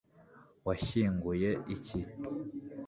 washyinguye 0.67 1.49
iki 1.75 1.99